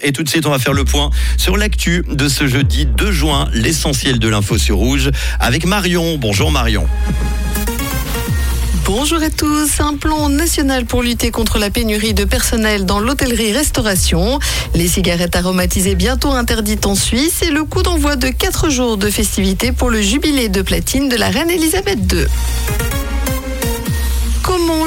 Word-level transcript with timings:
Et 0.00 0.12
tout 0.12 0.22
de 0.22 0.28
suite, 0.30 0.46
on 0.46 0.50
va 0.50 0.58
faire 0.58 0.72
le 0.72 0.86
point 0.86 1.10
sur 1.36 1.58
l'actu 1.58 2.02
de 2.08 2.28
ce 2.28 2.46
jeudi 2.46 2.86
2 2.86 3.12
juin, 3.12 3.46
l'essentiel 3.52 4.18
de 4.18 4.26
l'info 4.26 4.56
sur 4.56 4.76
Rouge, 4.78 5.10
avec 5.38 5.66
Marion. 5.66 6.16
Bonjour 6.16 6.50
Marion. 6.50 6.86
Bonjour 8.86 9.22
à 9.22 9.28
tous. 9.28 9.80
Un 9.80 9.96
plan 9.96 10.30
national 10.30 10.86
pour 10.86 11.02
lutter 11.02 11.30
contre 11.30 11.58
la 11.58 11.68
pénurie 11.68 12.14
de 12.14 12.24
personnel 12.24 12.86
dans 12.86 13.00
l'hôtellerie-restauration. 13.00 14.38
Les 14.74 14.88
cigarettes 14.88 15.36
aromatisées 15.36 15.94
bientôt 15.94 16.32
interdites 16.32 16.86
en 16.86 16.94
Suisse 16.94 17.42
et 17.42 17.50
le 17.50 17.64
coup 17.64 17.82
d'envoi 17.82 18.16
de 18.16 18.28
4 18.28 18.70
jours 18.70 18.96
de 18.96 19.10
festivités 19.10 19.72
pour 19.72 19.90
le 19.90 20.00
jubilé 20.00 20.48
de 20.48 20.62
platine 20.62 21.10
de 21.10 21.16
la 21.16 21.28
reine 21.28 21.50
Elisabeth 21.50 21.98
II. 22.10 22.24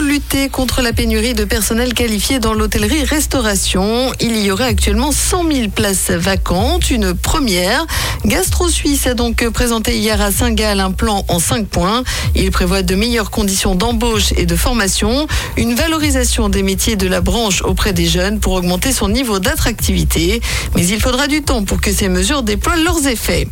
Lutter 0.09 0.49
contre 0.49 0.81
la 0.81 0.91
pénurie 0.91 1.35
de 1.35 1.43
personnel 1.43 1.93
qualifié 1.93 2.39
dans 2.39 2.55
l'hôtellerie-restauration 2.55 4.11
Il 4.19 4.43
y 4.43 4.49
aurait 4.49 4.63
actuellement 4.63 5.11
100 5.11 5.51
000 5.51 5.69
places 5.69 6.09
vacantes, 6.09 6.89
une 6.89 7.13
première. 7.13 7.85
Gastro 8.25 8.69
Suisse 8.69 9.05
a 9.05 9.13
donc 9.13 9.47
présenté 9.49 9.95
hier 9.95 10.19
à 10.19 10.31
Saint-Gall 10.31 10.79
un 10.79 10.89
plan 10.89 11.23
en 11.27 11.37
5 11.37 11.67
points. 11.67 12.03
Il 12.33 12.49
prévoit 12.49 12.81
de 12.81 12.95
meilleures 12.95 13.29
conditions 13.29 13.75
d'embauche 13.75 14.31
et 14.35 14.47
de 14.47 14.55
formation, 14.55 15.27
une 15.57 15.75
valorisation 15.75 16.49
des 16.49 16.63
métiers 16.63 16.95
de 16.95 17.07
la 17.07 17.21
branche 17.21 17.61
auprès 17.61 17.93
des 17.93 18.07
jeunes 18.07 18.39
pour 18.39 18.53
augmenter 18.53 18.91
son 18.91 19.09
niveau 19.09 19.37
d'attractivité. 19.37 20.41
Mais 20.75 20.87
il 20.87 20.99
faudra 20.99 21.27
du 21.27 21.43
temps 21.43 21.63
pour 21.63 21.81
que 21.81 21.93
ces 21.93 22.09
mesures 22.09 22.41
déploient 22.41 22.77
leurs 22.77 23.05
effets. 23.05 23.47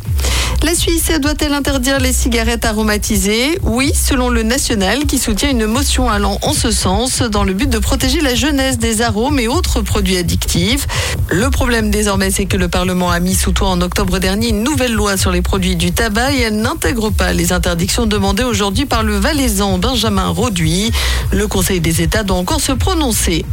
La 0.62 0.74
Suisse 0.74 1.10
doit-elle 1.20 1.54
interdire 1.54 2.00
les 2.00 2.12
cigarettes 2.12 2.64
aromatisées? 2.64 3.58
Oui, 3.62 3.92
selon 3.94 4.28
le 4.28 4.42
national 4.42 5.06
qui 5.06 5.18
soutient 5.18 5.50
une 5.50 5.66
motion 5.66 6.10
allant 6.10 6.38
en 6.42 6.52
ce 6.52 6.72
sens 6.72 7.22
dans 7.22 7.44
le 7.44 7.54
but 7.54 7.70
de 7.70 7.78
protéger 7.78 8.20
la 8.20 8.34
jeunesse 8.34 8.76
des 8.76 9.00
arômes 9.00 9.38
et 9.38 9.46
autres 9.46 9.80
produits 9.82 10.16
addictifs. 10.16 10.86
Le 11.30 11.48
problème 11.50 11.90
désormais, 11.90 12.30
c'est 12.30 12.46
que 12.46 12.56
le 12.56 12.68
Parlement 12.68 13.10
a 13.10 13.20
mis 13.20 13.34
sous 13.34 13.52
toit 13.52 13.68
en 13.68 13.80
octobre 13.80 14.18
dernier 14.18 14.48
une 14.48 14.64
nouvelle 14.64 14.92
loi 14.92 15.16
sur 15.16 15.30
les 15.30 15.42
produits 15.42 15.76
du 15.76 15.92
tabac 15.92 16.32
et 16.32 16.40
elle 16.40 16.56
n'intègre 16.56 17.10
pas 17.10 17.32
les 17.32 17.52
interdictions 17.52 18.06
demandées 18.06 18.44
aujourd'hui 18.44 18.84
par 18.84 19.04
le 19.04 19.16
valaisan 19.16 19.78
Benjamin 19.78 20.28
Roduit. 20.28 20.90
Le 21.30 21.46
Conseil 21.46 21.80
des 21.80 22.02
États 22.02 22.24
doit 22.24 22.36
encore 22.36 22.60
se 22.60 22.72
prononcer. 22.72 23.44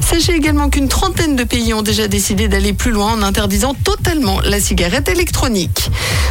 Sachez 0.00 0.34
également 0.34 0.68
qu'une 0.68 0.88
trentaine 0.88 1.36
de 1.36 1.44
pays 1.44 1.72
ont 1.72 1.82
déjà 1.82 2.08
décidé 2.08 2.48
d'aller 2.48 2.72
plus 2.72 2.90
loin 2.90 3.12
en 3.12 3.22
interdisant 3.22 3.74
totalement 3.74 4.40
la 4.40 4.60
cigarette 4.60 5.08
électronique. 5.08 5.88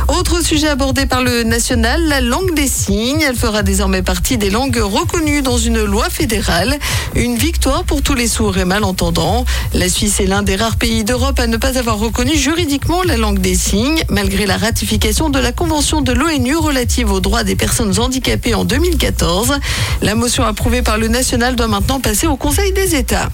Autre 0.10 0.44
sujet 0.44 0.68
abordé 0.68 1.06
par 1.06 1.22
le 1.22 1.44
national, 1.44 2.08
la 2.08 2.20
langue 2.20 2.54
des 2.56 2.68
signes. 2.68 3.22
Elle 3.22 3.36
fera 3.36 3.64
désormais 3.64 4.02
partie 4.02 4.38
des 4.38 4.50
langues 4.50 4.80
reconnues 4.82 5.42
dans 5.42 5.58
une 5.58 5.84
loi 5.84 6.10
fédérale. 6.10 6.78
Une 7.16 7.36
victoire 7.36 7.84
pour 7.84 8.02
tous 8.02 8.16
les 8.16 8.28
sourds 8.28 8.58
et 8.58 8.66
malentendants. 8.66 9.46
La 9.74 9.88
Suisse 9.88 10.20
est 10.20 10.26
l'un 10.26 10.44
des 10.44 10.56
rares 10.56 10.78
pays 10.78 11.04
d'Europe 11.04 11.40
à 11.40 11.48
ne 11.48 11.58
pas 11.58 11.78
avoir 11.78 12.00
reconnu 12.00 12.36
juridiquement 12.36 13.04
la 13.04 13.18
langue 13.18 13.40
des 13.40 13.56
signes, 13.56 14.04
malgré 14.10 14.46
la 14.46 14.58
ratification 14.58 15.30
de 15.30 15.40
la 15.40 15.52
Convention 15.52 16.02
de 16.02 16.12
l'ONU 16.12 16.56
relative 16.56 17.12
aux 17.12 17.20
droits 17.20 17.44
des 17.44 17.56
personnes 17.56 17.98
handicapées 18.00 18.56
en 18.56 18.66
2014. 18.66 19.54
La 20.02 20.16
motion 20.16 20.44
approuvée 20.44 20.82
par 20.82 20.98
le 20.98 21.08
national 21.08 21.56
doit 21.56 21.68
maintenant 21.68 22.00
passer 22.00 22.28
au 22.28 22.36
Conseil 22.36 22.74
des 22.74 22.96
États. 22.96 23.30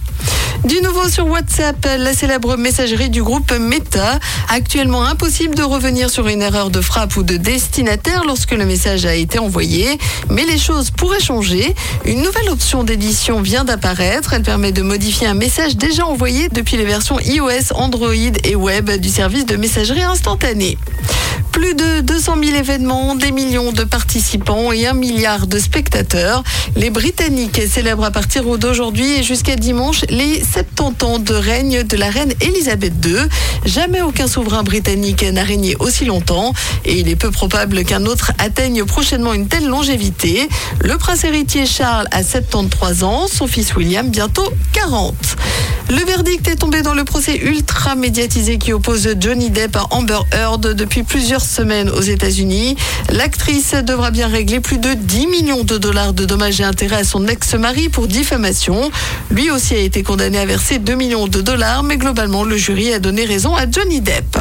Du 0.65 0.81
nouveau 0.81 1.07
sur 1.07 1.27
WhatsApp, 1.27 1.87
la 1.99 2.13
célèbre 2.13 2.57
messagerie 2.57 3.09
du 3.09 3.21
groupe 3.21 3.51
Meta. 3.51 4.19
Actuellement 4.49 5.03
impossible 5.03 5.53
de 5.53 5.61
revenir 5.61 6.09
sur 6.09 6.27
une 6.27 6.41
erreur 6.41 6.71
de 6.71 6.81
frappe 6.81 7.15
ou 7.17 7.23
de 7.23 7.37
destinataire 7.37 8.23
lorsque 8.25 8.51
le 8.51 8.65
message 8.65 9.05
a 9.05 9.13
été 9.13 9.37
envoyé. 9.37 9.99
Mais 10.29 10.43
les 10.45 10.57
choses 10.57 10.89
pourraient 10.89 11.19
changer. 11.19 11.75
Une 12.05 12.23
nouvelle 12.23 12.49
option 12.49 12.83
d'édition 12.83 13.41
vient 13.41 13.63
d'apparaître. 13.63 14.33
Elle 14.33 14.41
permet 14.41 14.71
de 14.71 14.81
modifier 14.81 15.27
un 15.27 15.35
message 15.35 15.77
déjà 15.77 16.05
envoyé 16.05 16.49
depuis 16.49 16.77
les 16.77 16.85
versions 16.85 17.19
iOS, 17.19 17.73
Android 17.75 18.13
et 18.43 18.55
web 18.55 18.89
du 18.89 19.09
service 19.09 19.45
de 19.45 19.57
messagerie 19.57 20.03
instantanée. 20.03 20.77
Plus 21.55 21.73
de 21.73 22.01
200 22.01 22.35
000 22.43 22.57
événements, 22.57 23.15
des 23.15 23.31
millions 23.31 23.71
de 23.71 23.85
participants 23.85 24.73
et 24.73 24.87
un 24.87 24.93
milliard 24.93 25.47
de 25.47 25.57
spectateurs. 25.57 26.43
Les 26.75 26.89
Britanniques 26.89 27.61
célèbrent 27.69 28.03
à 28.03 28.11
partir 28.11 28.43
d'aujourd'hui 28.57 29.19
et 29.19 29.23
jusqu'à 29.23 29.55
dimanche 29.55 30.01
les 30.09 30.43
70 30.43 31.05
ans 31.05 31.17
de 31.17 31.33
règne 31.33 31.83
de 31.83 31.95
la 31.95 32.09
reine 32.09 32.33
Elisabeth 32.41 32.93
II. 33.05 33.15
Jamais 33.63 34.01
aucun 34.01 34.27
souverain 34.27 34.63
britannique 34.63 35.23
n'a 35.23 35.43
régné 35.43 35.77
aussi 35.79 36.03
longtemps 36.03 36.51
et 36.83 36.99
il 36.99 37.07
est 37.07 37.15
peu 37.15 37.31
probable 37.31 37.85
qu'un 37.85 38.05
autre 38.05 38.33
atteigne 38.37 38.83
prochainement 38.83 39.33
une 39.33 39.47
telle 39.47 39.67
longévité. 39.67 40.49
Le 40.81 40.97
prince 40.97 41.23
héritier 41.23 41.65
Charles 41.65 42.09
a 42.11 42.21
73 42.21 43.03
ans, 43.03 43.27
son 43.31 43.47
fils 43.47 43.73
William 43.77 44.09
bientôt 44.09 44.51
40. 44.73 45.15
Le 45.89 46.03
verdict 46.03 46.47
est 46.47 46.55
tombé 46.55 46.81
dans 46.81 46.95
le 46.95 47.03
procès 47.03 47.37
ultra 47.37 47.95
médiatisé 47.95 48.57
qui 48.57 48.73
oppose 48.73 49.07
Johnny 49.19 49.51
Depp 49.51 49.75
à 49.75 49.85
Amber 49.91 50.19
Heard 50.31 50.73
depuis 50.73 51.03
plusieurs 51.03 51.45
semaines 51.45 51.89
aux 51.89 52.01
États-Unis. 52.01 52.75
L'actrice 53.11 53.75
devra 53.75 54.09
bien 54.09 54.27
régler 54.27 54.59
plus 54.59 54.79
de 54.79 54.93
10 54.93 55.27
millions 55.27 55.63
de 55.63 55.77
dollars 55.77 56.13
de 56.13 56.25
dommages 56.25 56.59
et 56.59 56.63
intérêts 56.63 56.97
à 56.97 57.03
son 57.03 57.27
ex-mari 57.27 57.89
pour 57.89 58.07
diffamation. 58.07 58.89
Lui 59.29 59.51
aussi 59.51 59.75
a 59.75 59.79
été 59.79 60.01
condamné 60.01 60.39
à 60.39 60.45
verser 60.45 60.79
2 60.79 60.95
millions 60.95 61.27
de 61.27 61.41
dollars, 61.41 61.83
mais 61.83 61.97
globalement, 61.97 62.43
le 62.43 62.57
jury 62.57 62.91
a 62.91 62.99
donné 62.99 63.25
raison 63.25 63.55
à 63.55 63.69
Johnny 63.69 64.01
Depp. 64.01 64.37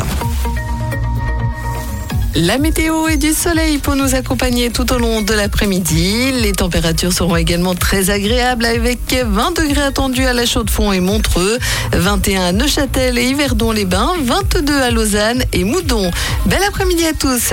La 2.36 2.58
météo 2.58 3.06
et 3.06 3.16
du 3.16 3.32
soleil 3.32 3.78
pour 3.78 3.94
nous 3.94 4.16
accompagner 4.16 4.70
tout 4.70 4.92
au 4.92 4.98
long 4.98 5.22
de 5.22 5.32
l'après-midi. 5.32 6.32
Les 6.32 6.50
températures 6.50 7.12
seront 7.12 7.36
également 7.36 7.76
très 7.76 8.10
agréables 8.10 8.64
avec 8.64 9.14
20 9.24 9.56
degrés 9.62 9.82
attendus 9.82 10.26
à 10.26 10.32
la 10.32 10.44
Chaux-de-Fonds 10.44 10.90
et 10.90 10.98
Montreux, 10.98 11.60
21 11.92 12.42
à 12.42 12.52
Neuchâtel 12.52 13.18
et 13.18 13.26
Yverdon-les-Bains, 13.26 14.14
22 14.24 14.82
à 14.82 14.90
Lausanne 14.90 15.44
et 15.52 15.62
Moudon. 15.62 16.10
Bel 16.46 16.58
après-midi 16.66 17.06
à 17.06 17.12
tous. 17.12 17.52